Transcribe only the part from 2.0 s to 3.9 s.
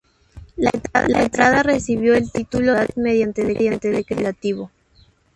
el Título de ciudad mediante Decreto